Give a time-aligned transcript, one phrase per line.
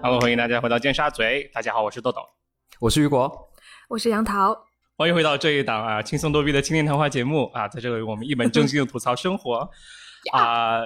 [0.00, 1.50] Hello，欢迎大家回到尖沙咀。
[1.52, 2.20] 大家好，我是豆豆，
[2.78, 3.50] 我是雨果，
[3.88, 4.56] 我是杨桃。
[4.96, 9.68] 欢迎回到这一档啊轻松逗逼的青年谈话节目啊，在这里我们一本正经的吐槽生活
[10.32, 10.82] 啊。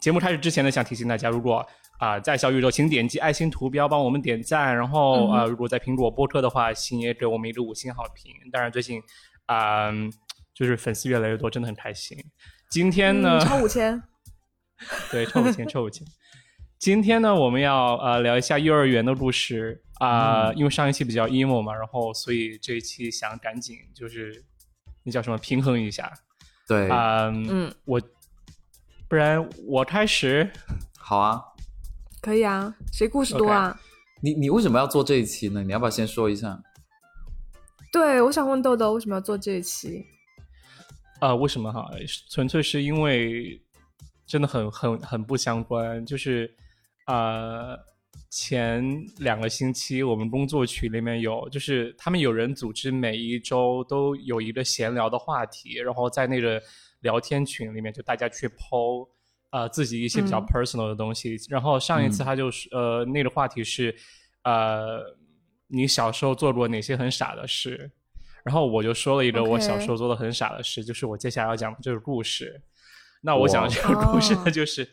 [0.00, 1.66] 节目开始之前呢，想提醒大家，如果
[1.98, 8.32] 啊在小宇宙，请点击爱心图标帮我们点赞，然后啊如果在苹果播客的话，请也给我们一个五星好评。
[8.52, 9.02] 当然最近
[9.46, 9.90] 啊
[10.54, 12.16] 就是粉丝越来越多，真的很开心。
[12.70, 14.00] 今天呢，超五千，
[15.10, 16.06] 对，超五千，超五千。
[16.80, 24.42] 今天呢，我们要呃聊一下幼儿园的故事啊，因为上一期比较 emo 嘛，然后所以这一期想赶紧就是
[25.02, 26.10] 那叫什么平衡一下，
[26.66, 28.00] 对啊，嗯，我
[29.06, 30.50] 不然我开始，
[30.96, 31.42] 好啊，
[32.22, 33.78] 可以啊，谁故事多啊？
[34.22, 35.62] 你你为什么要做这一期呢？
[35.62, 36.62] 你要不要先说一下？
[37.92, 40.06] 对，我想问豆豆为什么要做这一期？
[41.18, 41.90] 啊，为什么哈？
[42.30, 43.62] 纯粹是因为
[44.26, 46.56] 真的很很很不相关，就是。
[47.10, 47.76] 呃，
[48.30, 56.62] 前两个星期我们工作群里面有，就是他们有人组织每一周都有一个闲聊的话题，然后在那个
[57.00, 59.08] 聊天群里面就大家去剖
[59.50, 61.36] 呃自己一些比较 personal 的东西。
[61.48, 63.92] 然后上一次他就是呃那个话题是
[64.44, 65.00] 呃
[65.66, 67.90] 你小时候做过哪些很傻的事，
[68.44, 72.62] 然后我就说了一个我小时候做的很傻的事，就是我接下来要讲的这个故事。
[73.20, 74.88] 那我讲的这个故事呢，就是。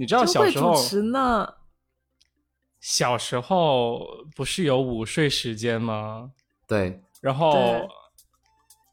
[0.00, 0.72] 你知道小时候
[1.12, 1.46] 呢？
[2.80, 4.00] 小时候
[4.34, 6.32] 不是有午睡时间吗？
[6.66, 7.86] 对，然后，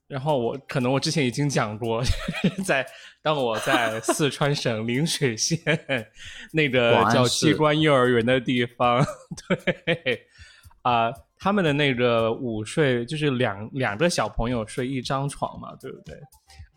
[0.09, 2.03] 然后我可能我之前已经讲过，
[2.65, 2.85] 在
[3.21, 5.57] 当我在四川省陵水县
[6.51, 9.01] 那个叫机关幼儿园的地方，
[9.47, 10.27] 对，
[10.81, 16.19] 啊，他们的那个午睡就是两两个小朋友睡一张床嘛，对不对？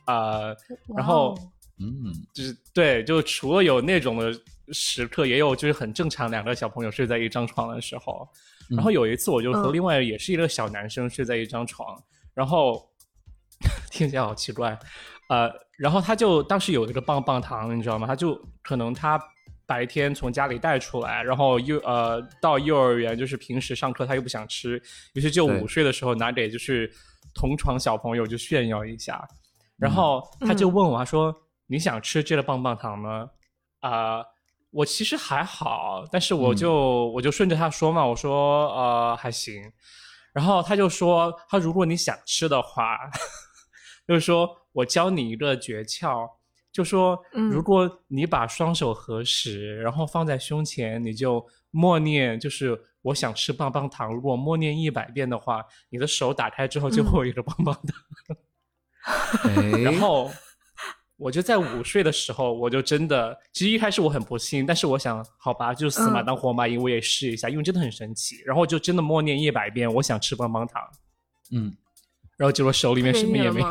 [0.05, 0.55] 啊，
[0.97, 1.35] 然后。
[1.81, 4.33] 嗯，就是对，就除了有那种的
[4.73, 8.29] 时刻，也有就是很正常，两个小朋友睡在一张床的时候。
[8.69, 12.01] 然后有一次，我就和另外也是一个小男生睡在一张床，
[12.35, 12.89] 然后
[13.91, 14.79] 听起来好奇怪，
[15.29, 18.07] 呃，然后他就当时有一个棒棒糖，你知道吗？
[18.07, 19.21] 他就可能他
[19.67, 24.81] 白天从家里带出来，然后幼呃到幼儿园，就是平时上课他又不想吃，
[25.15, 26.89] 于是就午睡的时候拿给就是
[27.35, 29.27] 同床小朋友就炫耀一下，
[29.77, 31.35] 然后他就问我他说。
[31.71, 33.31] 你想吃这个棒棒糖吗？
[33.79, 34.25] 啊，
[34.73, 39.63] 我其实还好，但是我就我就顺着他说嘛，我说呃还行，
[40.33, 42.99] 然后他就说他如果你想吃的话，
[44.07, 46.29] 就是说我教你一个诀窍，
[46.73, 54.13] 就说如果你把双手合十，然后放在胸前，你就默念，就是我想吃棒棒糖。
[54.13, 58.37] 如果默念一百遍的话，你的手打开之后就会有一个棒棒糖。
[59.85, 60.29] 然后。
[61.21, 68.37] 我就在午睡的时候，我就真的，其实一开始我很不信，但是我想，好吧，就死马当活马医，我也试一下，因为真的很神奇。
[68.47, 70.83] 然后就真的默念一百遍，我想吃棒棒糖，
[71.53, 71.77] 嗯，
[72.39, 73.71] 然后结果手里面什么也没有，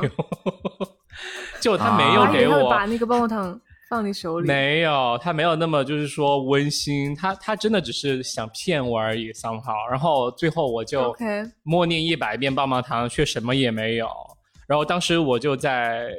[1.60, 9.90] 就他没有给我把那个棒棒糖放你手里，没有，他没有那么就是说温馨，他他真的只是想骗我而已，somehow。
[9.90, 11.16] 然后最后我就
[11.64, 14.08] 默念一百遍棒棒糖，却什么也没有。
[14.68, 16.12] 然后当时我就在。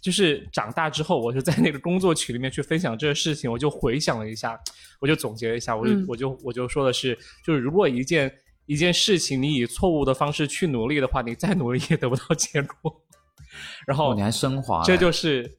[0.00, 4.58] 就是长大之后，我就在那个工作群里面去分享这个事情，我就回想了一下，
[4.98, 8.32] 我就总结了一下，我就我就我就说的是，就是如果一件
[8.66, 13.02] 一件事情你以错误的方式去努力的话，你再努力也得不到结果。
[13.86, 15.58] 然后你还升华，这就是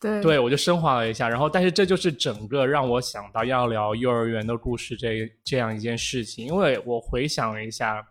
[0.00, 1.28] 对对，我就升华了一下。
[1.28, 8.06] 然后，但是这就是整个让我想到要聊幼儿园的故事这这样一件事情，因为我回想了一下。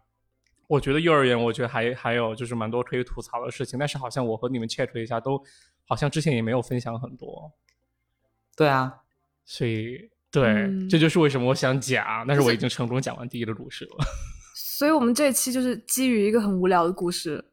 [0.69, 5.43] 我觉得幼儿园，我觉得还还有就是蛮多可以吐槽的事情，但是好像我和你们 check 一下，都
[5.83, 7.51] 好像之前也没有分享很多。
[8.55, 8.93] 对啊，
[9.45, 13.97] 所以对，这就是为什么我想讲，但是我已经成功讲完第一个故事了。
[14.55, 17.43] 所以我们这一期就是基于一个很无聊的故事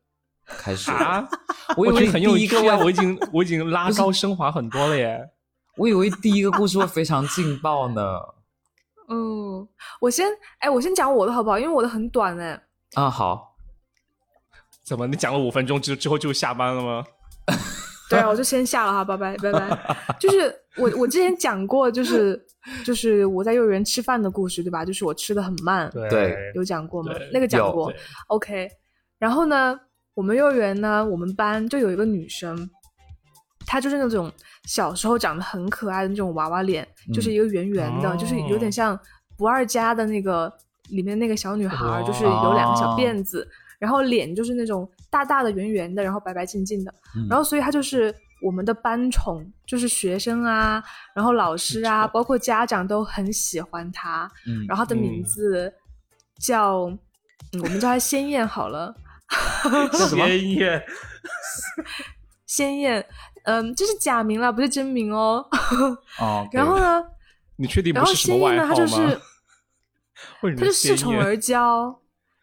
[0.45, 1.27] 开始啊。
[1.75, 5.31] 我以为很有一个，我已经我已经拉高升华很多了耶。
[5.79, 8.03] 我以为第一个故事会非常劲爆呢。
[9.09, 9.67] 嗯，
[10.03, 10.27] 我先
[10.59, 11.59] 哎，我先讲我的好不好？
[11.59, 12.63] 因为我的很短哎。
[12.95, 13.57] 啊好，
[14.85, 17.05] 怎么你讲了五分钟之之后就下班了吗？
[18.09, 19.97] 对啊，我就先下了哈，拜拜拜拜。
[20.21, 22.41] 就是我我之前讲过，就是
[22.85, 24.85] 就是我在幼儿园吃饭的故事，对吧？
[24.85, 27.13] 就是我吃的很慢，对，有讲过吗？
[27.33, 27.93] 那个讲过
[28.29, 28.69] ，OK。
[29.19, 29.77] 然后呢，
[30.15, 32.71] 我们幼儿园呢，我们班就有一个女生，
[33.67, 34.31] 她就是那种
[34.69, 38.97] 小时候长得很可爱的那种娃娃脸，就是一个圆圆的，就是有点像
[39.37, 40.53] 不二家的那个。
[40.91, 43.47] 里面那个小女孩就是有两个小辫子，
[43.79, 46.95] 然后脸就是那种大大的、圆圆的，然后白白净净的。
[47.29, 50.83] 然后所以她就是我们的班宠，就是学生啊，
[51.15, 54.31] 然后老师啊，包括家长都很喜欢她。
[54.47, 55.73] 嗯，然后她的名字
[56.39, 56.83] 叫，
[57.53, 58.95] 我们叫她鲜艳好了。
[59.93, 60.83] 鲜艳，
[62.47, 63.05] 鲜艳，
[63.45, 65.45] 嗯，这是假名了，不是真名哦。
[66.21, 66.47] 哦。
[66.53, 67.03] 然后呢？
[67.59, 68.69] 你确定不是什么外号吗？
[68.69, 69.19] 他就是，
[70.57, 71.95] 他就恃宠而骄。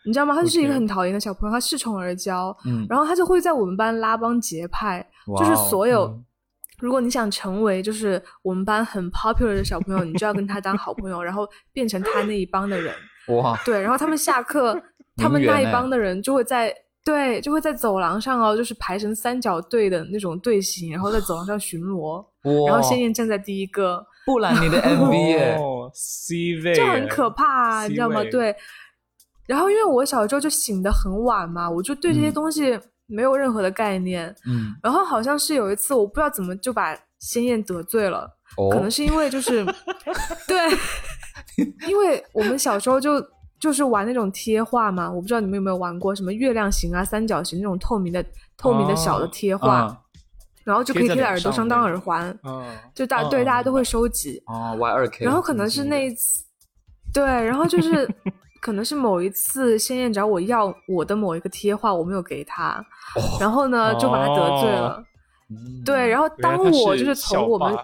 [0.05, 0.35] 你知道吗？
[0.35, 5.01] 他就是一个很讨厌的小朋友，他恃宠而骄，嗯，然后他就会在我们班拉帮结派，
[5.39, 6.21] 就是所有，
[6.79, 12.93] 如果你想成为就是我们班很 popular 的小朋友，你就要跟他当好朋友，然后变成他那一帮的人，
[13.37, 14.77] 哇，对，然后他们下课，
[15.15, 16.75] 他们那一帮的人就会在
[17.05, 22.21] 对，就会在走廊上哦，就是排成三角队的那种队形，然后在走廊上巡逻，
[22.67, 28.23] 然后鲜艳站在第一个，布兰妮的 MV 哦，C 位，就很可怕，啊你知道吗？
[28.31, 28.55] 对。
[29.45, 34.33] 然后，因为我小时候就醒得很晚嘛，我就对这些东西没有任何的概念。
[34.45, 34.73] 嗯。
[34.81, 38.29] 然后好像是有一次，我不知道怎么就把鲜艳得罪了，
[38.71, 39.65] 可能是因为就是
[40.47, 40.57] 对，
[41.87, 43.21] 因为我们小时候就
[43.59, 48.23] 就是玩那种贴画嘛，我不知道你们有没有玩过什么月亮形啊、三角形那种透明的、
[48.57, 50.02] 透明的小的贴画，
[50.63, 52.37] 然后就可以贴在耳朵上当耳环。
[52.43, 52.65] 嗯。
[52.93, 54.41] 就大对大家都会收集。
[54.45, 55.25] 啊，Y 二 K。
[55.25, 56.43] 然后可能是那一次，
[57.13, 58.09] 对，然后就是。
[58.63, 62.81] 可能是某一次，鲜艳找我要我的某一个贴画，我没有给他，
[63.37, 65.03] 然后呢就把他得罪了。
[65.83, 67.77] 对，然后当我就是从我们，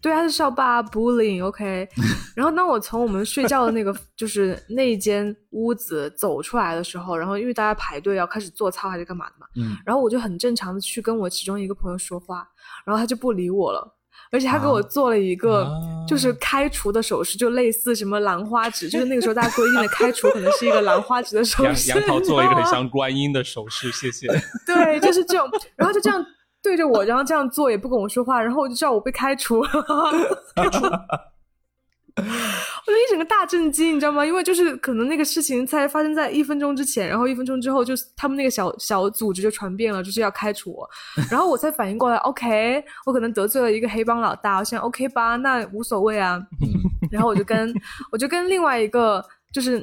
[0.00, 1.88] 对他是校霸 bullying，OK。
[2.34, 12.48] 然后当我从我们睡觉的那个就是那间屋子走出来的时候，然后因为大家排队要开始做操还是干嘛的嘛，嗯，然后我就很正常的去跟我其中一个朋友说话，
[12.86, 13.96] 然后他就不理我了。
[14.32, 15.68] 而且他给我做了一个
[16.06, 21.90] 就是开除的手势，就类似什么兰花指，就是那个时候大家规定的开除可能是一个兰花指的手势。
[21.90, 24.28] 杨桃做了一个很 像观音的手势，谢谢。
[24.64, 26.24] 对，就是这种，然后就这样
[26.62, 29.62] 对着我，然后这样做也不跟我说话，然后我就知道我被开除。
[29.62, 29.70] 了。
[32.16, 32.22] 我
[32.92, 34.26] 就一整个大震惊，你知道吗？
[34.26, 40.90] 因为就是可能那个事情才发生在一分钟之前，然后一分钟之后，就他们那个小小组织就传遍了，就是要开除我，
[41.30, 46.38] 然后我才反应过来，OK，我可能得罪了一个黑帮老大，我想 OK 吧，那无所谓啊。
[47.10, 47.72] 然后我就跟
[48.12, 49.80] 我就跟另外一个就是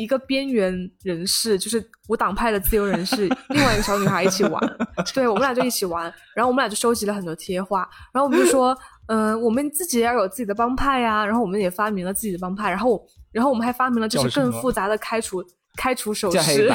[0.00, 4.76] 一个边缘人士，就是无党派的自由人士，另外一个小女孩一起玩，
[5.14, 6.04] 对我们俩就一起玩，
[6.34, 8.76] 然后我们俩就收集了很多贴画，然后我们就说。
[9.12, 15.44] 嗯，我们自己也要有自己的帮派呀，然后我们也发明了自己的帮派，然后，然后我们还发明了就是更复杂的开除
[15.76, 16.72] 开除手势，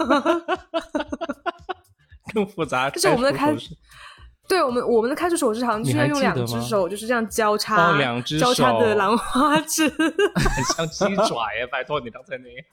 [2.32, 2.88] 更复杂。
[2.88, 3.54] 这是我们的开，
[4.48, 11.66] 对我们我们的开除手是好像是要用两只手，就是这样交叉，两只交叉的兰花指， 很像鸡爪耶！
[11.66, 12.64] 拜托你刚才那样，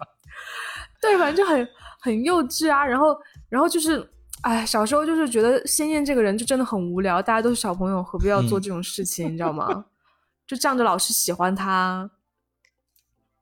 [1.01, 1.67] 对，反正就很
[1.99, 2.85] 很幼稚啊。
[2.85, 3.17] 然后，
[3.49, 4.07] 然后就是。
[4.43, 9.31] 哎，小时候就是觉得鲜艳这个人就真的很无聊，大家都是小朋友，何必要做这种事情？
[9.31, 9.85] 你知道吗？
[10.47, 12.09] 就仗着老师喜欢他。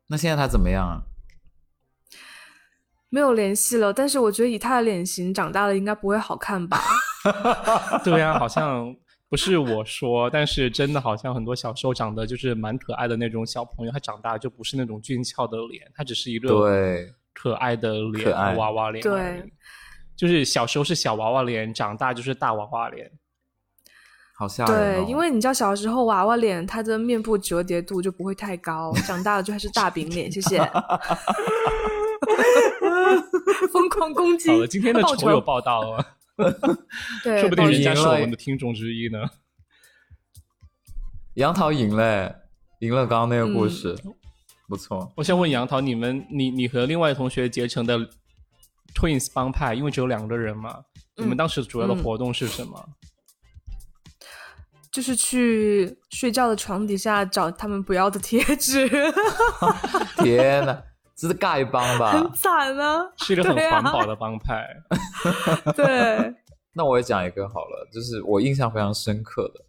[0.08, 1.04] 那现在他怎么样啊？
[3.08, 6.82] 没有联系了，但是我觉得以他的脸型，长大了应该不会好看吧？
[8.04, 8.96] 对呀，好像
[9.30, 19.04] 不是我说，但是真的好像很多小时候长得就是蛮可爱的那种小朋友，他长大就不是那种俊俏的脸，他只是一个对可爱的脸，娃娃脸。
[19.04, 19.52] 对。
[20.16, 23.10] 就是小时候是小娃娃脸，长大就是大娃娃脸，
[24.36, 25.06] 好吓人。
[25.06, 30.30] 对，因为你知道小时候娃娃脸，它的面部折叠度就不会太高，长大了就还是大饼脸。
[30.30, 30.60] 谢谢。
[33.72, 34.50] 疯狂攻击。
[34.50, 36.06] 好了，今天的丑有报道了。
[37.24, 39.20] 对，说不定人家是我们的听众之一呢。
[41.36, 42.44] 杨桃赢了，
[42.80, 43.96] 赢了刚刚那个故事，
[44.68, 45.12] 不错。
[45.16, 47.98] 我想问杨桃，你们，你你和另外同学结成的
[48.96, 50.84] ？Twins 帮派，因为只有两个人嘛，
[51.16, 52.84] 你们当时主要的活动是什么？
[54.92, 58.90] 就是去睡觉的床底下找他们不要的贴纸。
[60.18, 60.84] 天哪，
[61.20, 62.12] 这是丐帮吧？
[62.18, 63.04] 很惨啊！
[63.20, 64.66] 是一个很环保的帮派。
[65.76, 66.34] 对。
[66.74, 69.66] 那我也讲一个好了，就是我印象非常深刻的，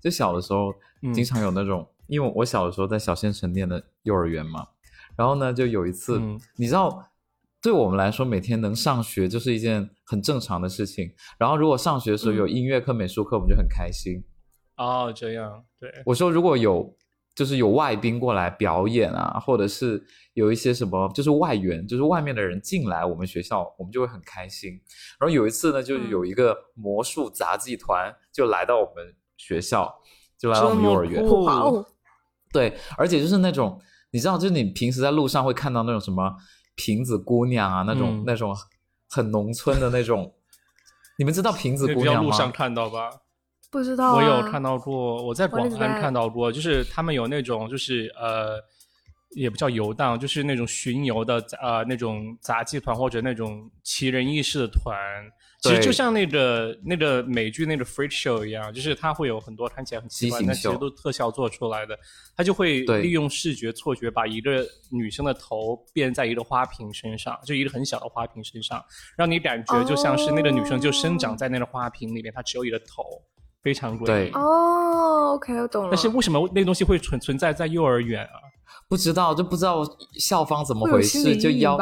[0.00, 0.72] 就小的时候
[1.12, 4.68] 经常有那种，因为我小的时候在小县城念的幼儿园嘛，
[5.16, 6.20] 然后呢，就有一次，
[6.56, 7.08] 你知道。
[7.64, 11.08] 对我们来说，每天能上学就是一件很正常的事情。
[11.38, 14.20] 然后，如果上学的时候有音乐课、美术课，我们就很开心。
[14.76, 15.88] 哦，这样，对。
[16.04, 16.92] 我说，如果有
[17.34, 20.02] 就是有外宾过来表演啊，或者是
[20.34, 24.70] 有一些什么，就是外援，就是外面的人进来我们学校，我们就会很开心。
[25.18, 29.92] 然后有一次呢，就有一个魔术杂技团就来到我们学校，
[30.38, 31.22] 就来到我们幼儿园。
[32.52, 36.34] 对，而且就是那种，你知道，就是你平时在路上会看到那种什么。
[36.74, 38.56] 瓶子姑娘啊，那种那种
[39.10, 40.34] 很农村的那种，
[41.18, 42.30] 你们知道瓶子姑娘吗？
[42.30, 43.10] 路上看到吧？
[43.72, 48.62] 不知道，我有看到过，我在广安看到过，就是他们有那种，就是呃，
[49.30, 54.94] 也不叫游荡，就是那种巡游的呃那种杂技团或者那种奇人异事的团。
[55.62, 61.96] 其实就像那个那个美剧那个 Freak Show 一样，就是它会有很多看起来很奇怪，但其实都特效做出来的。
[62.36, 68.84] 它就会利用视觉错觉，把一个女生的头变在一个花瓶身上，就一个很小的花瓶身上，
[69.16, 73.22] 让你感觉就像是那个女生就生长在那个花瓶里面，她只有一个头，
[73.62, 74.30] 非常诡异。
[74.32, 75.90] 哦，OK，我懂了。
[75.90, 78.40] 但是为什么那个东西会存存在在幼儿园啊？
[78.88, 79.82] 不知道就不知道
[80.18, 81.78] 校方怎么回事，就邀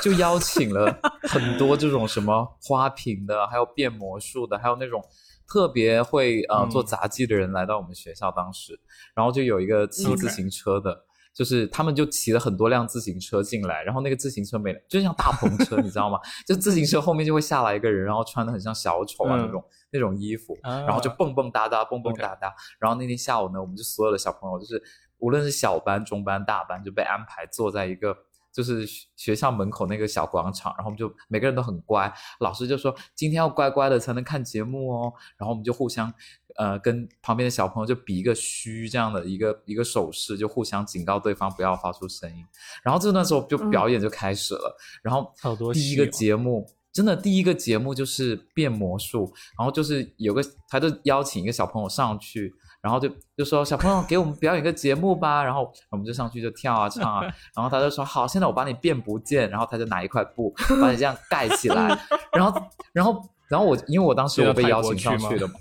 [0.00, 5.02] 就邀请了很多这种什么花瓶的，还有变魔术的，还有那种
[5.48, 8.30] 特别会呃做杂技的人来到我们学校。
[8.30, 8.78] 当时，
[9.12, 16.18] 然后就有一个骑自行车的，就是他们就骑了很多辆自行车进来，然后那个自行车没就像大篷车，你知道吗？
[16.46, 22.52] 就自行车后面就会下来一个人，然后穿的很像小丑啊那种那种衣服，然后就蹦蹦哒哒蹦蹦哒哒。
[22.78, 24.82] 然后那天下午呢，我们就所有的小朋友就是。
[25.22, 28.12] 无论是小班、中班、大班，就被安排坐在一个
[28.52, 28.84] 就是
[29.14, 36.12] 学校门口那个小广场，然后我们就每个人都很乖，老师就说今天要乖乖的才能看节目哦，然后我们就互相
[36.56, 42.44] 呃跟旁边的小朋友就比一个嘘这样的一个一个手势，就互相警告对方不要发出声音，
[42.82, 45.32] 然后这段时候就表演就开始了，然后
[45.72, 52.54] 第一个节目真的第一个节目就是变魔术，然后就是有个他就邀请一个小朋友上去。
[52.82, 57.22] 然后就就说小朋友给我们表演个节目吧，然后我们就上去就跳啊唱啊，
[57.54, 61.96] 然后他就说好，现在我把你变不见，然后他就拿一块布把你这样盖起来，
[62.36, 62.60] 然后
[62.92, 65.54] 然后然后我因为我当时我被邀请上去的嘛。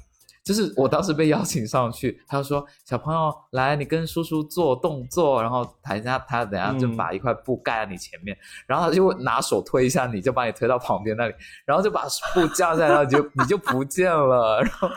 [0.43, 11.33] 就是我当时被邀请上去，他就说小朋友来，你跟叔叔做动作，然后台下他等下就把一块布盖在你前面，然后他就拿手推一下你，就把你推到旁边那里，
[11.63, 14.89] 然后就把布架在那，你就你就不见了，然后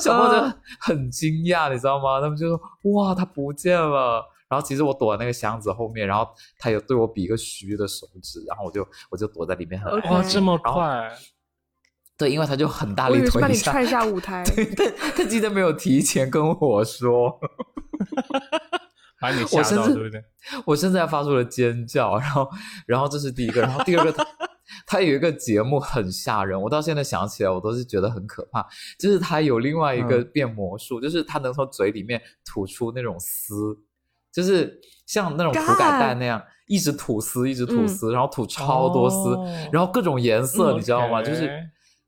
[0.00, 2.20] 小朋友就很惊讶，你知道吗？
[2.20, 2.60] 他们就说
[2.92, 6.28] 哇，他不见了，然后其实我躲在那个箱子后面，然后
[6.58, 11.12] 他有对我比一个虚的手指，然后我就我就躲在里面很，哇，这么快。
[12.20, 14.44] 对，因为他就很大力推一下，踹下舞台。
[14.76, 17.40] 对，他 他记得没有提前跟我说，
[19.18, 20.22] 把你 吓到，对不对？
[20.66, 22.46] 我现在发出了尖叫，然后，
[22.86, 24.26] 然后这是第一个，然后第二个，他
[24.86, 28.66] 他有一个节目很吓人，我到现在想起来，我都是觉得很可怕。
[28.98, 33.54] 就是他有另外一个变魔术，就是他能从嘴里面吐出那种丝，
[34.30, 39.38] 就是像那种涂改蛋那样，一直吐丝，一直吐丝，然后吐超多丝，
[39.72, 41.22] 然后各种颜色，你知道吗？
[41.22, 41.48] 就是。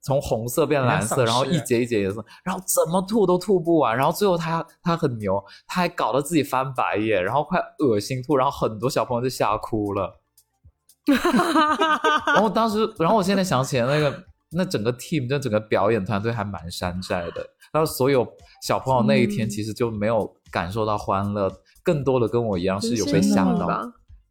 [0.05, 10.21] 从红色变蓝色，然后一节一节颜色，然后怎么吐都吐不完，然后最后他他很牛，他还搞得自己翻白眼，然后快恶心吐，然后很多小朋友就吓哭了。
[12.35, 18.27] 然后当时，然后我现在想起来，那个那整个 team，就整个表演团队还蛮山寨的，然后所有
[18.63, 21.49] 小朋友那一天其实就没有感受到欢乐，
[21.85, 23.69] 更多的跟我一样是有被吓到。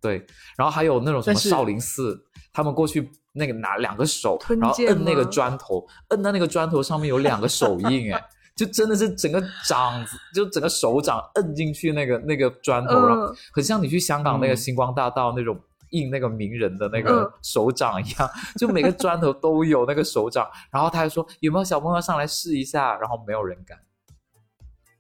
[0.02, 0.26] 对，
[0.58, 3.10] 然后还有那种什么少林寺，他们过去。
[3.34, 8.22] 那个拿两个手，然后摁那个砖头，摁到那个砖头上面有两个手印，哎，
[8.56, 15.58] 就真的是整个掌，就整个手掌摁进去那个那个砖头，然后很像你去香港那个星光大道那种
[15.92, 20.46] 印那个名人的那个手掌一样， 就每个砖头都有那个手掌。
[20.70, 23.80] 然后他还说有没有小朋友上来试一下，然后没有人敢。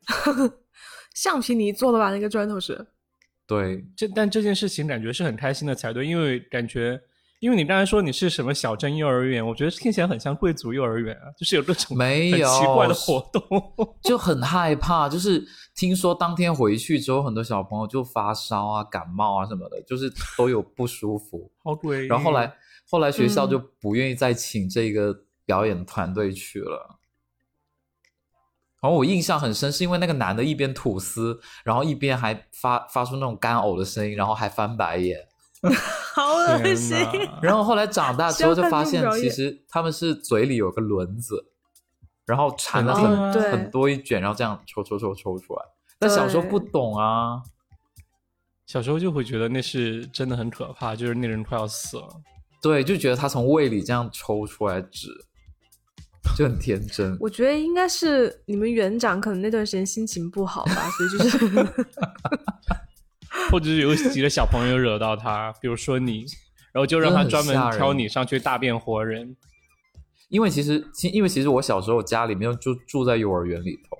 [1.13, 2.11] 橡皮泥做的吧？
[2.11, 2.87] 那个砖头是？
[3.45, 7.01] 对，这但这件事情感觉是很开心的才对，因为感觉。
[7.41, 13.41] 因为你刚才说你是什么小镇幼儿园，我觉得听起来很像贵族幼儿园啊，就是有各种没有奇怪的活动，
[14.03, 15.09] 就很害怕。
[15.09, 15.43] 就是
[15.75, 20.07] 听说当天回去之后，很多小朋友就发烧啊、感冒啊什么的，就是
[20.37, 21.51] 都有不舒服。
[21.65, 22.05] 好贵。
[22.05, 22.53] 然后后来
[22.87, 25.11] 后来学校就不愿意再请这个
[25.43, 26.99] 表演团队去了。
[28.83, 35.27] 然后我印象很深，是因为那个男的一边吐丝，然后一边还发发出那种干呕的声音，然后还翻白眼。
[36.13, 36.97] 好恶心！
[37.41, 41.45] 然后后来长大之后就发现，其实他们是嘴里有个轮子，
[42.25, 45.61] 然后缠了很很多一卷，然后这样抽抽抽抽出来。
[45.99, 47.43] 但小时候不懂啊，
[48.65, 52.07] 小时候就会觉得那是真的很可怕，就是那人快要死了。
[52.61, 55.09] 对，就觉得他从胃里这样抽出来纸，
[56.35, 57.15] 就很天真。
[57.21, 61.85] 我觉得应该是你们园长可能那段时间心情不好吧，所以就是。
[63.51, 66.25] 或者是有几个小朋友惹到他，比如说你，
[66.71, 69.35] 然后就让他专门挑你上去大变活人。
[70.29, 70.81] 因为其实，
[71.11, 73.97] 因为其实我小时候家里面就住在幼儿园里头，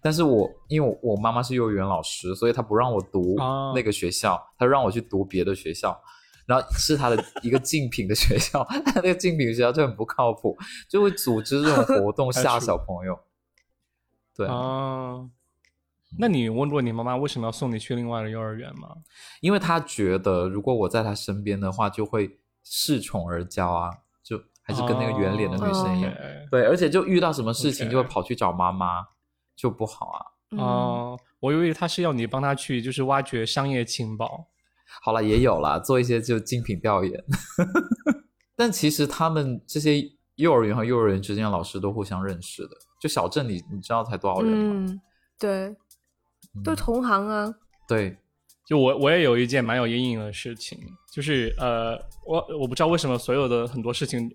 [0.00, 3.36] 但是我因为我妈妈是幼儿园老师，所以她不让我读
[3.74, 5.94] 那个学校，她让我去读别的学校，
[6.46, 10.56] 然后是他的一个竞品的学校，他 那个竞品学校就很不靠谱，
[10.88, 13.18] 就会组织这种活动 吓小朋友。
[14.34, 15.28] 对啊。
[16.18, 18.88] 那你问过你妈妈为什么要送你去另外的幼儿园吗？
[19.40, 23.90] 因为她觉得如果我在她身边的话，就会恃宠而骄啊，
[24.22, 26.12] 就还是跟那个圆脸的女生一样。
[26.50, 29.04] 对，而且就遇到什么事情就会跑去找妈妈，
[29.56, 30.20] 就不好啊。
[30.58, 34.46] 哦，我以为他是要你帮他去，就是挖掘商业情报。
[35.02, 37.24] 好了，也有了，做一些就精品调研。
[38.54, 40.00] 但其实他们这些
[40.36, 42.70] 幼儿园和幼儿园之间的老师都互相认识的。
[43.00, 44.84] 就小镇里，你知道才多少人吗？
[44.86, 45.00] 嗯，
[45.38, 45.74] 对，
[46.62, 47.52] 都同行啊。
[47.88, 48.16] 对，
[48.66, 50.78] 就我我也有一件蛮有阴影的事情，
[51.12, 54.30] 就是呃，我我不知道为什么所有的很多事情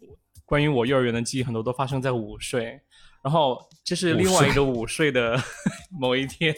[0.45, 2.79] 关于我幼儿园的记忆很多都发生在午睡。
[3.21, 5.37] 然后这是另外一个午睡的
[5.91, 6.55] 某一天，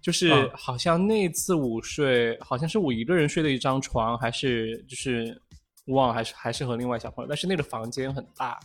[0.00, 5.38] 就是好像那次午睡，好像是我一个人睡的一张床，还是就是
[5.88, 7.28] 忘了，还是还是和另外小朋友。
[7.28, 8.58] 但是那个房间很大，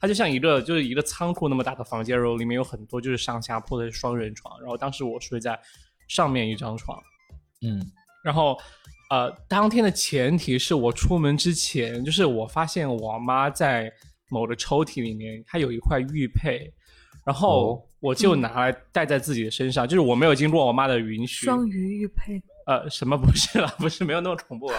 [0.00, 4.58] 它就像一个就是一个仓库那么大的房间，然后里面有很多就是上下铺的双人床。
[4.60, 5.56] 然后当时我睡在
[6.08, 7.00] 上面一张床，
[7.62, 7.80] 嗯，
[8.24, 8.58] 然后
[9.10, 13.92] 呃，当天的前提是我出门之前，就是我发现我妈在。
[14.32, 16.72] 某个抽屉里面，她有一块玉佩，
[17.26, 21.46] 然后我就拿来戴在自己的身上，就是我没有经过我妈的允许。
[21.46, 22.40] 双鱼玉佩？
[22.64, 23.66] 呃，什么不是了？
[23.78, 24.78] 不是，没有那么恐怖啊。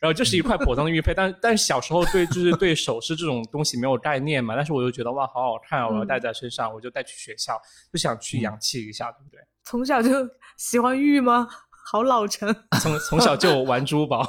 [0.00, 7.60] 然后就是一块普通的玉佩，但但是小时候对就是对首饰这种东西没有概念嘛，但是我就觉得哇，好好看啊，我要戴在身上，我就带去学校，
[7.92, 9.40] 就想去洋气一下，对不对？
[9.64, 10.10] 从小就
[10.56, 11.48] 喜欢玉吗？
[11.90, 12.54] 好老成。
[12.80, 14.26] 从从小就玩珠宝，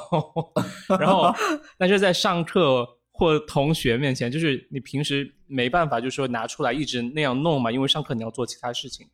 [0.98, 1.34] 然后
[1.78, 2.86] 但是在上课。
[3.12, 9.06] 或同学面前，就是你平时没办法，就是说拿出来一直那样弄嘛，因为上课你要做其他事情。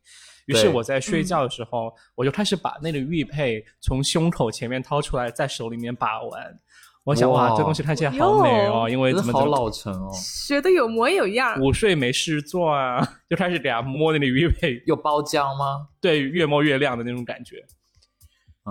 [0.47, 6.59] 于是我在睡觉的时候，我就开始把那个玉佩从胸口前面掏出来，在手里面把玩。
[7.03, 11.57] 我想哇，这东西看起来好美哦，因为怎么好老成哦，学的有模有样。
[11.61, 14.83] 午睡没事做啊， 就开始给他摸那个玉佩。
[14.85, 15.87] 有包浆吗？
[16.01, 17.63] 对，越摸越亮的那种感觉。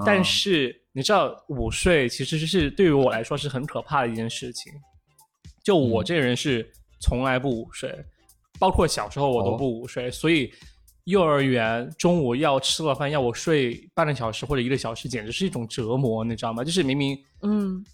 [0.04, 4.70] 但是你知道，午睡其实是对于我来说是很可怕的一件事情。
[5.64, 8.04] 就我这个人是从来不午睡，
[8.58, 10.52] 包括小时候我都不午睡，所以
[11.06, 16.64] 幼儿园中午要吃了饭要我睡半个小时或者一个小时，简直是一种折磨，你知道吗？
[16.64, 17.84] 就是明明嗯，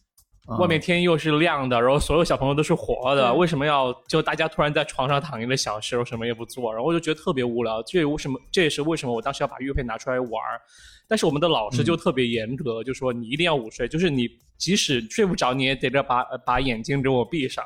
[0.59, 7.83] 外面天又是亮的，然后所有小朋友都是活的，为什么要就大家突然在床上躺一个小时，我什么也不做，然后我就觉得特别无聊。
[7.83, 8.41] 这为什么？
[8.51, 10.31] 这也是为什么我当时要把玉佩拿出来玩
[11.07, 17.63] 但是我们的老师就特别严格，就说你一定要午睡，就是你即使睡不着，你也得着把把眼睛给我闭上。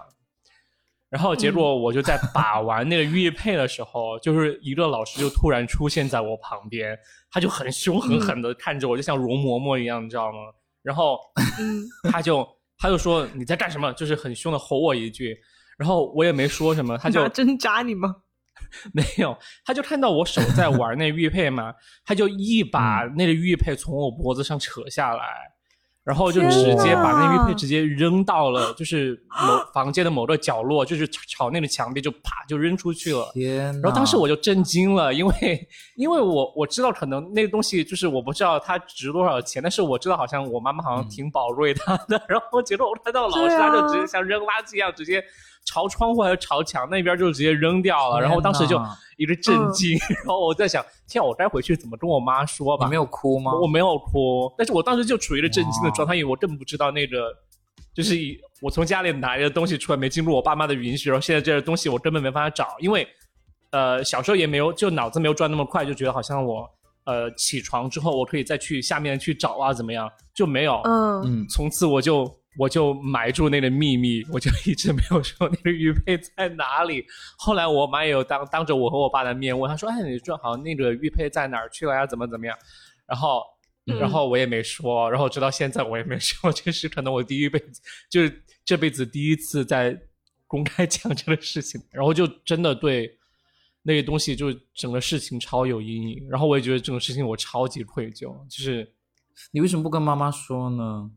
[1.08, 6.98] 然后结果我就在把玩那个玉佩的时候，就是一个老师就突然出现在我旁边，
[7.30, 10.38] 他就很凶狠狠的看着我，就像容嬷嬷一样，你知道吗？
[10.82, 11.18] 然后
[12.10, 12.46] 他就
[12.78, 13.92] 他就说你在干什么？
[13.92, 15.38] 就是很凶的吼我一句，
[15.78, 18.16] 然后我也没说什么，他就针扎你吗？
[18.92, 21.72] 没有，他就看到我手在玩那玉佩嘛，
[22.04, 25.24] 他就一把那个玉佩从我脖子上扯下来，
[26.06, 33.28] 然后就直接把那玉佩直接扔到了就是某 房间的某个角落，就是朝那个墙壁就啪就扔出去了。
[33.34, 33.64] 天！
[33.80, 42.22] 然后当时我就震惊了，因为因为我我知道可能那个东西就是我不知道它值多少钱，但是我知道好像我妈妈好像挺宝贵它的。
[42.30, 45.20] 然后结果我看到老师他就直接像扔垃圾一样直接。
[45.66, 48.80] 朝窗户还是朝墙那边就直接扔掉了，然后当时就
[49.18, 52.86] 一个震惊，然后我在想，天，我该回去怎么跟我妈说吧？
[52.86, 53.52] 你没有哭吗？
[53.52, 57.34] 我没有哭，但是我当时就处于一个震惊的状态，因为我根本不知道那个，
[57.92, 58.16] 就是
[58.62, 63.06] 我从家里拿一个东西出来，没经过我爸妈的允许，然后现在这个东西我根本没办法找，因为，
[63.72, 66.66] 呃，小时候也没有，就脑子没有转那么快，就觉得好像我，
[67.04, 72.32] 呃，起床之后我可以再去下面去找啊，怎么样，就没有，嗯嗯，从此我就。
[72.58, 77.04] 我就埋住那个秘密， 我就一直没有说那个玉佩在哪里。
[77.36, 82.06] 后来我妈也有当当着我和我爸的面问，她说：“哎，你说好那个玉佩在哪儿去了呀？
[82.06, 82.56] 怎么怎么样？”
[83.06, 83.42] 然后，
[83.84, 85.10] 然后我也没说。
[85.10, 89.98] 然后直到现在我也没说， 这是可能我第一辈子，就是这辈子第一次在
[90.46, 91.80] 公开讲这个事情。
[91.90, 93.16] 然后就真的对
[93.82, 96.26] 那个东西，就整个事情超有阴影。
[96.28, 98.34] 然后我也觉得这种事情我超级愧疚。
[98.48, 98.92] 就是
[99.52, 101.10] 你为什么不跟妈妈说呢？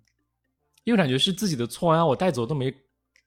[0.90, 2.74] 因为感觉是自己的错啊，我带走都没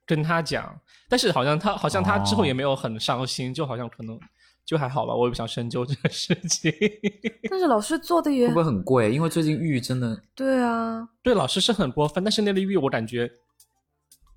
[0.04, 0.76] 跟他讲，
[1.08, 4.18] 但是好像他好像他之后也没有很伤心，就好像可能
[4.66, 6.72] 就还好吧，我也不想深究这个事情。
[7.48, 9.14] 但是老师做的也会不会很贵？
[9.14, 13.30] 因为最近玉真的对啊，对老师是很过分，但是那个玉我感觉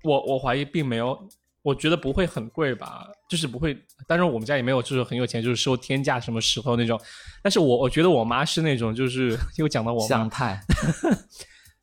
[0.04, 1.28] 我我怀疑并没有，
[1.62, 3.76] 我觉得不会很贵吧，就是不会。
[4.06, 7.00] 当然我们家也没有就是很有钱，就是收天价什么石头那种。
[7.42, 10.60] 但是我我觉得我妈是那种就是 又讲到我香太。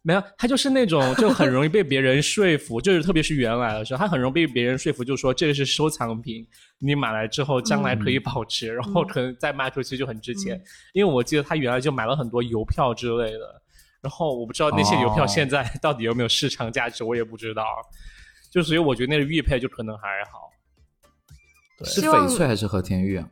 [0.05, 6.45] 没有，他就是那种就很容易被别人说服， 就是特别是原来的时候，他很容易被别人说服，就说这个是收藏品，
[6.77, 10.61] 你买来之后将来可以保值，然后可能再卖出去就很值钱。
[10.91, 13.61] 因为我记得他原来就买了很多邮票之类的，
[14.01, 17.63] 然后我不知道那些邮票现在 到底有没有市场价值，我也不知道。
[18.51, 20.51] 就所以我觉得那个玉佩就可能还好。
[21.85, 23.27] 是翡翠还是和田玉啊？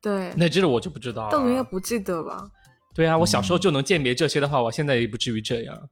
[0.00, 1.28] 对，那这个我就不知道。
[1.30, 2.48] 豆豆应该不记得吧？
[2.96, 5.88] 对啊，我小时候就能鉴别这些的话，我现在也不至于这样。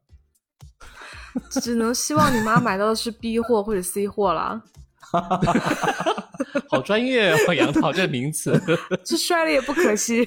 [1.50, 4.62] 只能希望你妈买到的是 B 货或者 C 货了。
[6.70, 8.58] 好专业，杨桃这名词。
[9.04, 10.26] 这摔了也不可惜。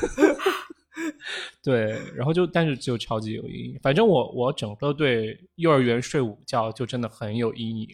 [1.62, 3.80] 对，然后就但是就超级有阴影。
[3.82, 7.88] 反正我我整个对幼儿园睡午觉就真的很有阴影，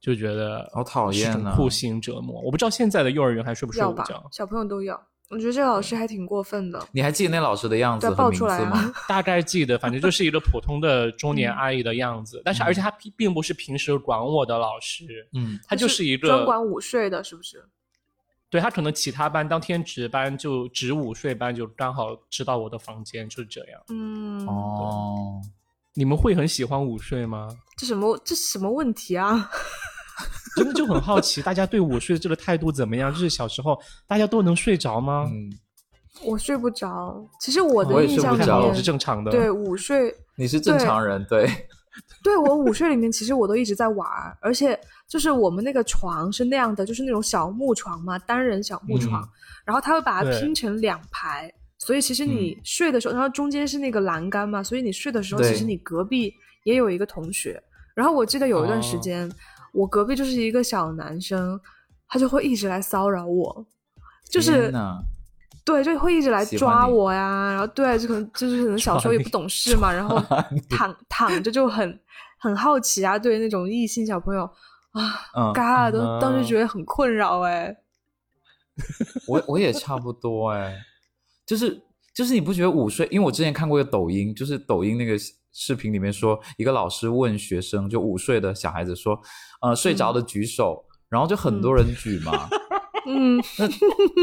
[0.00, 2.40] 就觉得好讨厌啊酷刑折磨。
[2.40, 5.08] 我不知道现在的幼儿园还睡不睡午觉，小朋友都要。
[5.32, 6.86] 我觉得这个老师还挺过分的。
[6.92, 8.92] 你还记得那老师的样子和名字吗？
[9.08, 12.42] 大概记得，反正就是一个普通的中年阿姨的样子。
[12.44, 17.64] 但是，而且他并并不是平时管我的老师，嗯，他就是一个专管午睡的，是不是？
[18.50, 23.80] 对他可能其他班当天值班就值午睡班，就刚好知道我的房间，就是这样。
[23.88, 25.40] 嗯哦，
[25.94, 27.48] 你们会很喜欢午睡吗？
[27.78, 29.50] 这什么这什么问题啊？
[30.56, 33.12] 真的就很好奇，大家对午睡的这个态度怎么样？
[33.12, 35.26] 就是小时候大家都能睡着吗？
[35.32, 35.50] 嗯，
[36.24, 37.26] 我睡不着。
[37.40, 39.30] 其实我的印象里面是正常的。
[39.30, 41.24] 对午睡，你是正常人。
[41.28, 41.48] 对，
[42.22, 44.06] 对我午睡里面，其实我都一直在玩，
[44.40, 49.26] 而且就是我们那个床是那样的，就是那种小木床嘛，单人小木床，
[49.64, 56.34] 然后他会把它拼成两排，所以其实你睡的时候，然后中间是那个栏杆嘛，所以你睡的时候，其实你隔壁
[56.64, 57.62] 也有一个同学。
[57.94, 59.30] 然后我记得有一段时间。
[59.72, 61.60] 我隔壁就是一个小男生，
[62.06, 63.66] 他就会一直来骚扰我，
[64.30, 64.72] 就是
[65.64, 67.50] 对，就会一直来抓我呀。
[67.52, 70.20] 然后对，就可能就是可能小时候也不懂事嘛，然后
[70.68, 72.00] 躺躺着就很
[72.38, 74.44] 很好奇啊，对那种异性小朋友
[74.90, 77.74] 啊，嘎都当时觉得很困扰哎。
[79.26, 80.76] 我我也差不多哎，
[81.46, 81.82] 就是
[82.14, 83.06] 就是你不觉得午睡？
[83.10, 85.16] 因为我之前看过一个抖音，就是抖音那个。
[85.52, 89.20] 视频里面说，一个老师问学生，就午睡的小孩子说
[89.60, 92.48] ：“呃，睡着的举手。”然后就很多人举嘛。
[93.06, 93.68] 嗯，那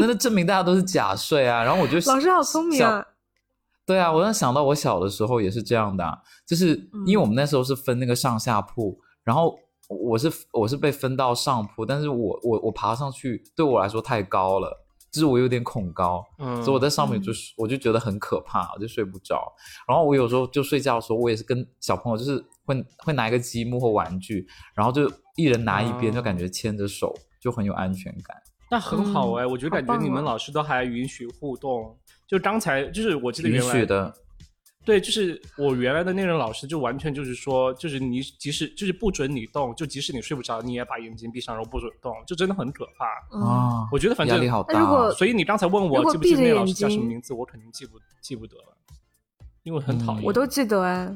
[0.00, 1.62] 那就证明大家都是假睡啊。
[1.62, 3.06] 然后我就老师好聪明啊。
[3.86, 6.04] 对啊，我能想到我小的时候也是这样的，
[6.46, 6.74] 就是
[7.06, 9.56] 因为我们那时候是分那个上下铺，然后
[9.88, 14.84] 我是我是被分到上铺，但是我我我爬上去对我来说太高了。
[15.10, 19.52] 就是我有点恐高，所以我在上面就是我就觉得很可怕，我就睡不着。
[19.88, 28.36] 然后我有时候就睡觉的时候，我也是跟小朋友就是会会拿一个积木或玩具，然后就一人拿一边，就感觉牵着手就很有安全感。
[28.70, 31.98] 那很好哎，我就感觉你们老师都还允许互动。
[32.28, 34.14] 就刚才就是我记得允许的。
[34.82, 43.04] 对，就是我原来的那任老师，就完全就是说，就是你即使就是不准你动，就即使你睡不着，你也把眼睛闭上，然后不准动，就真的很可怕
[43.38, 43.86] 啊！
[43.92, 45.10] 我觉得反正压力好大。
[45.12, 48.74] 所以你刚才问我记不记得那老师叫什么名字，我肯定记不记不得了，
[49.64, 50.22] 因为很讨厌。
[50.24, 51.14] 我都记得哎。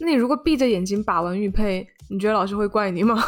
[0.00, 3.14] 那你如果闭着眼睛把玩玉佩，你觉得老师会怪你吗？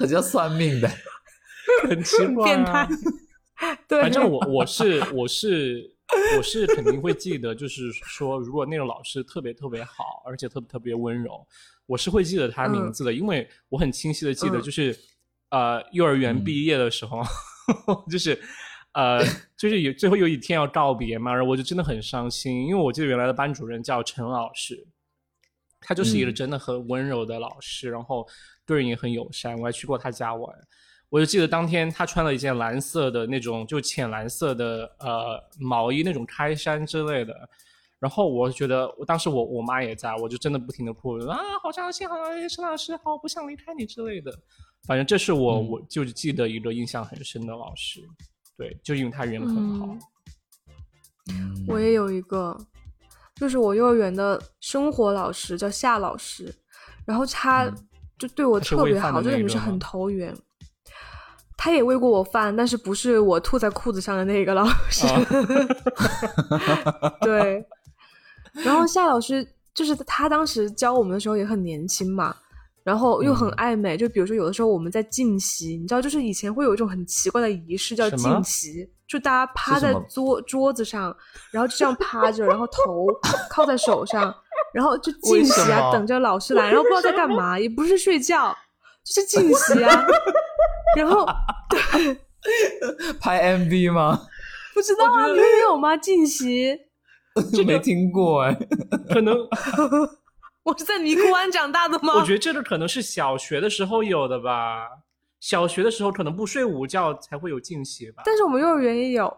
[0.00, 0.90] 很像算命的，
[1.88, 2.88] 很奇怪， 变态。
[3.86, 5.14] 对，反正我我是我是。
[5.14, 5.97] 我是
[6.74, 11.46] 肯定会记得，就是说，如果那个老师特别特别好，而且特别特别温柔，
[11.86, 14.98] 我是会记得他名字的，因为我很清晰的记得，就是
[15.50, 17.22] 呃，幼儿园毕业的时候，
[18.10, 18.40] 就是
[18.92, 19.22] 呃，
[19.56, 24.86] 就是有最后有一天要告别嘛，然后我就真的很伤心，因为我记得原来的班主任叫陈老师，
[25.80, 28.26] 他就是一个真的很温柔的老师，然后
[28.64, 30.54] 对人也很友善，我还去过他家玩。
[31.10, 37.34] 我就记得当天他穿了一件蓝色的那种，就浅蓝色的呃毛衣，那种开衫之类的。
[37.98, 44.32] 然后我觉得，我当时我我妈也在，我就真的不停的哭啊，好伤心，好伤心，陈老师，好不想离开你之类的。
[44.86, 48.00] 反正这是我我就记得一个印象很深的老师，
[48.56, 49.88] 对，就因为他人很好。
[51.66, 52.56] 我也有一个，
[53.34, 56.54] 就是我幼儿园的生活老师叫夏老师，
[57.04, 57.68] 然后他
[58.16, 60.32] 就对我特别好，就等于是很投缘。
[61.60, 65.04] 他也喂过我饭，但是不是我吐在裤子上的那个老师。
[67.20, 67.66] 对，
[68.52, 69.44] 然后夏老师
[69.74, 72.36] 就是他当时教我们的时候也很年轻嘛，
[72.84, 73.96] 然后又很爱美。
[73.96, 81.14] 就比如说有的时候我们在进习，你知道，就是以前会有一种很奇怪的仪式叫进习，就大家趴在桌桌子上，
[81.50, 83.06] 然后就这样趴着，然后头
[83.50, 84.32] 靠在手上，
[84.72, 88.56] 然后就进习啊，等着老师来，然后不知道在干嘛，也不是睡觉，
[89.04, 90.06] 就是进习啊。
[90.96, 91.26] 然后
[91.68, 92.18] 对，
[93.20, 94.20] 拍 MV 吗？
[94.74, 95.96] 不知道啊，你们有吗？
[95.96, 96.76] 进习
[97.66, 98.54] 没听过哎，
[99.12, 99.36] 可能
[100.64, 102.14] 我是在尼姑庵长大的吗？
[102.16, 104.86] 我觉得这个可能是小学的时候有的吧，
[105.40, 108.22] 小学的时候可能不睡午觉才会有进习吧。
[108.24, 109.32] 但是我们幼儿园也有。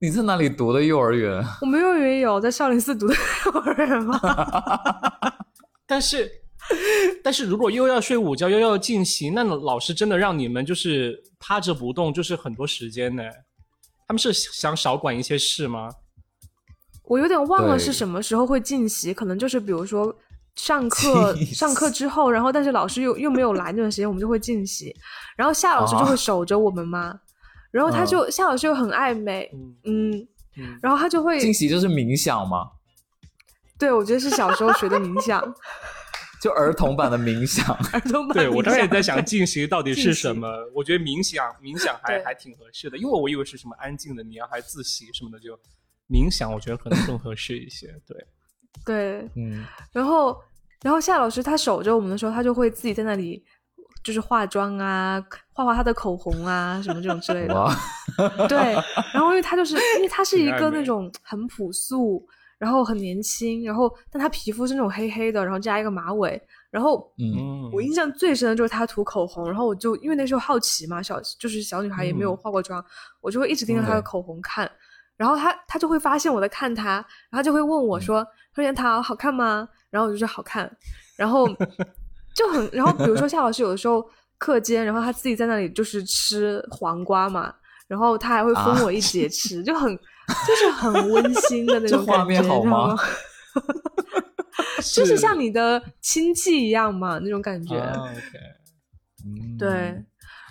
[0.00, 1.42] 你在哪里读的幼儿园？
[1.62, 3.14] 我们幼儿园有在少林寺读的
[3.46, 4.20] 幼儿园吗？
[5.86, 6.30] 但是，
[7.22, 13.22] 但是如果又要睡午觉又要进习，那老师真的让你们就是趴着不动，就是很多时间呢。
[14.06, 15.88] 他们是想少管一些事吗？
[17.04, 20.14] 我有点忘了是什么时候会进习，可能就是比如说
[20.56, 24.94] 上课上课之后，然后但是老师又又没有来那段时间，我们就会进习，
[25.36, 27.18] 然后夏老师就会守着我们吗？
[27.70, 29.50] 然后他就夏老师又很爱美，
[29.84, 30.26] 嗯，
[30.80, 32.68] 然后他就会进习就是冥想吗？
[33.78, 35.42] 对，我觉得是小时候学的冥想，
[36.44, 37.74] 就儿童版的冥想。
[37.90, 38.36] 儿童版。
[38.36, 40.46] 对我当时也在想进行到底是什么？
[40.74, 45.58] 我觉得冥想冥想还还挺合适的，因为我以为是什么安静的，你要还自习什么的，就
[46.06, 47.86] 冥想，我觉得可能更合适一些。
[48.06, 48.26] 对，
[48.84, 49.64] 对，嗯。
[49.90, 50.38] 然后，
[50.82, 53.42] 然后夏老师他守着我们的时候，他就会自己在那里。
[54.02, 55.18] 就是化妆啊，
[55.54, 57.54] 画画他的口红啊，什么这种之类的。
[58.50, 58.58] 对，
[59.14, 62.22] 然后因为他就是因为他是一个那种很朴素，
[62.64, 66.40] 然后很年轻，然后但他皮肤是那种黑黑的，然后加一个马尾。
[66.70, 72.82] 然后，嗯，我印象最深的就是他涂口红，然后我就因为那时候好奇嘛，小就是小女孩也没有化过妆，
[73.20, 74.70] 我就会一直盯着他的口红看。
[75.16, 76.94] 然后他他就会发现我在看他，
[77.30, 80.70] 然后就会问我说：“说言桃好看吗？”然后我就说好看。
[81.16, 81.46] 然后。
[82.34, 84.04] 就很，然后比如说夏老师有的时候
[84.38, 87.54] 课间，然后他自己在那里就是吃黄瓜嘛，
[87.86, 89.96] 然后他还会分我一 节吃，就很
[90.46, 92.96] 就是很温馨的那种画面，好吗？
[94.94, 97.76] 就是像你的亲戚一样嘛，那种感觉。
[97.76, 98.22] OK，
[99.58, 100.04] 对，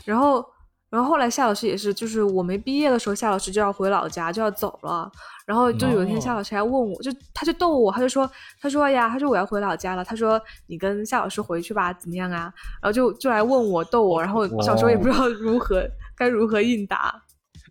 [0.05, 0.45] 然后。
[0.93, 5.11] 然后后来夏老师也是，就是我没毕业的时候，夏老师就要回老家，就要走了。
[5.43, 8.29] 然后就有一天，夏老师还问我，就他就逗我，他就说，
[8.61, 12.53] 他说呀，他说我要回老家了，他说你跟夏老师回去吧，怎么样啊？
[12.79, 14.21] 然后就就来问我，逗我。
[14.21, 15.83] 然后小时候也不知道如何
[16.15, 17.19] 该如何应答。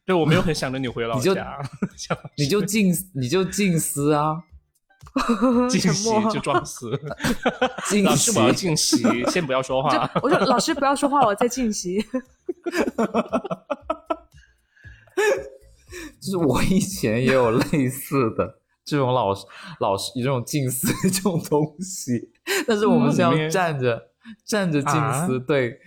[0.05, 1.59] 对我没有很想着你回老家，
[2.37, 4.43] 你就静你就静思啊。
[5.69, 6.89] 进习就装死，
[8.03, 10.11] 老师我要进习，先不要说话。
[10.23, 12.03] 我说老师不要说话，我在进习。
[16.19, 19.45] 就是我以前也有类似的这种老师，
[19.81, 22.31] 老师这种静思这种东西，
[22.67, 24.01] 但是我们是要站着
[24.47, 25.79] 站着静思，对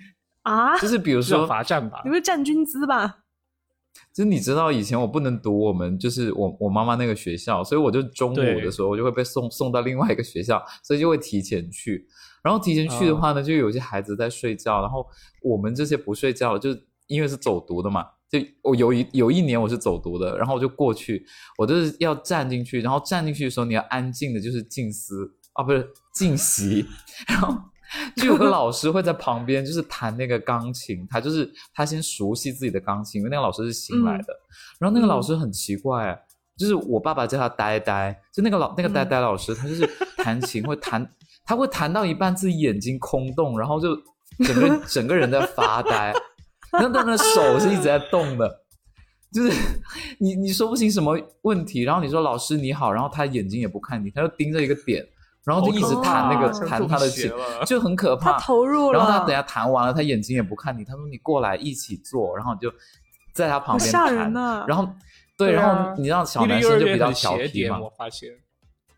[0.44, 3.24] 啊，就是比如说罚站吧，你会站军姿吧？
[4.16, 12.08] 就你知道以前我不能读我们就是我我妈妈那个学校，所以我就中午的时候我就会被送送到另外一个学校，所以就会提前去。
[12.42, 15.06] 然后提前去的话呢，就有些孩子在睡觉，然后
[15.42, 16.70] 我们这些不睡觉，就
[17.08, 21.26] 因为是走读的嘛，就我有一有一年我是走读的，然后我就过去，
[21.58, 26.86] 我就是要站进去，然后站进去的时候你要安静的，就是静思啊，不是静息，
[27.28, 27.54] 然后。
[28.18, 31.06] 就有个 老师会在旁边，就是弹那个钢琴。
[31.10, 34.28] 他就是他先熟悉自己的钢琴，因为那个老师是新来的。
[34.80, 36.20] 然后那个老师很奇怪，
[36.58, 41.10] 就是我爸爸叫他呆呆，就那个老那个呆呆老师，他就是弹琴会弹，
[41.46, 43.96] 他会弹到一半自己眼睛空洞，然后就
[44.46, 46.14] 整个 整个人在发呆，
[46.72, 48.62] 然后他的手是一直在动的，
[49.32, 49.52] 就是
[50.20, 55.06] 你你说不清什么问题，然后你说老师你好，然后他眼睛也不看你，他就盯着一个点。
[55.46, 57.32] 然后就一直弹那个弹他的琴，
[57.68, 58.32] 就很可怕。
[58.32, 58.98] 他投入了。
[58.98, 62.74] 然后他等下弹完了，他眼睛也不看你，他说你过来一起做，然后就
[63.32, 64.34] 在他旁边弹。
[64.68, 64.90] 然后
[65.38, 67.80] 对，然后你让小男生就比较调皮嘛。
[67.80, 68.32] 我发现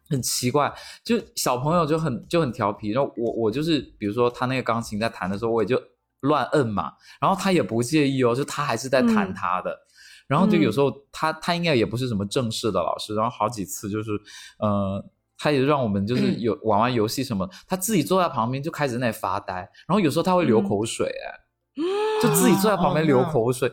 [0.10, 2.91] 很奇怪，就小朋友就很就很调皮。
[2.91, 5.77] 然后我我就是比如说他那个钢琴在弹的时候，我也就
[6.21, 6.93] 乱摁嘛。
[7.19, 9.77] 然后他也不介意哦，就他还是在弹他的。
[10.27, 14.12] 然后就有时候他他应该也不是什么正式的老师，然后好几次就是
[14.60, 15.03] 呃。
[15.38, 21.82] 他也让我们就是有玩玩游戏什么，他自己坐在旁边就开始那里发呆，然后有时候他会流口水，哎，
[22.21, 23.71] 就自己坐在旁边流口水，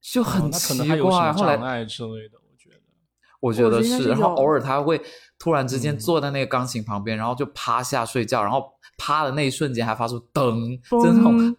[0.00, 1.32] 就很奇怪。
[1.32, 2.76] 后来之类的，我觉得，
[3.40, 4.08] 我觉得是。
[4.08, 5.00] 然后偶尔他会
[5.38, 8.64] 突然之间坐在那个钢琴旁边，然后就趴下睡觉，然后
[8.96, 11.54] 趴的那一瞬间还发出噔，就那种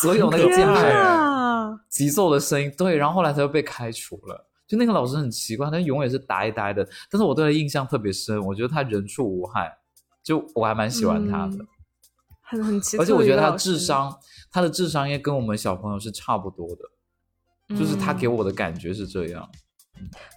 [0.00, 2.72] 所有那个键盘急奏的声音。
[2.78, 4.47] 对，然后后来他就被开除了。
[4.68, 9.72] 就那个老师很奇怪，他永远是呆呆的，但是我对他印象特别深，我觉得他人畜无害，
[10.22, 11.64] 就我还蛮喜欢他的，
[12.42, 14.14] 很很奇，而且我觉得他智商，
[14.50, 19.48] 他的智商应该跟我们小朋友是差不多的，就是他给我的感觉是这样。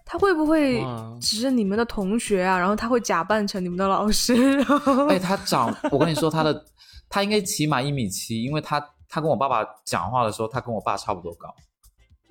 [0.06, 0.84] 他会不会
[1.22, 2.58] 只是你们的同学啊？
[2.58, 4.34] 然后他会假扮成你们的老师？
[5.08, 6.66] 哎，他长，我跟你说，他的
[7.08, 11.54] 他应该起码一米七，因为他他跟我爸爸讲话的时候，他跟我爸差不多高。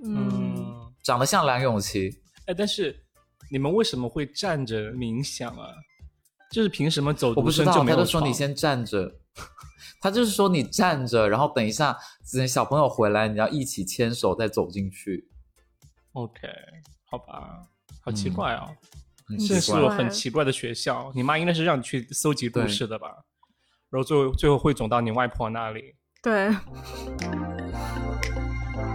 [0.02, 0.49] 嗯。
[1.02, 3.04] 长得像梁咏琪，哎，但是
[3.50, 5.68] 你们为什么会站着冥想啊？
[6.50, 9.20] 就是凭什么走我不知道，他就说你先站着，
[10.02, 11.96] 他就是说你站着，然后等一下
[12.48, 15.28] 小朋友回来，你要一起牵手再走进去。
[16.12, 16.48] OK，
[17.04, 17.62] 好吧，
[18.02, 18.68] 好奇怪哦，
[19.46, 21.12] 这是很奇怪的学校。
[21.14, 23.08] 你妈应该是让你去搜集故事的吧？
[23.90, 25.94] 然后最后最后汇总到你外婆那里。
[26.22, 26.50] 对。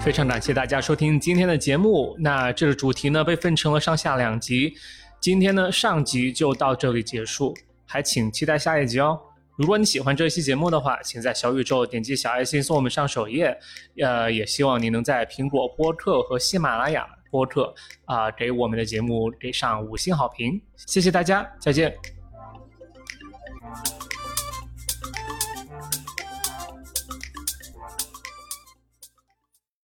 [0.02, 2.16] 非常感谢大家收听今天的节目。
[2.20, 4.74] 那这个主题呢被分成了上下两集。
[5.20, 7.56] 今天呢，上集就到这里结束，
[7.86, 9.20] 还请期待下一集哦。
[9.58, 13.58] 如果你喜欢这期节目的话，请在小宇宙点击小爱心送我们上首页。
[14.04, 17.74] 呃，也希望你能在苹果播客和喜马拉雅播客
[18.06, 20.62] 啊，给我们的节目给上五星好评。
[20.76, 22.15] 谢谢大家，再见。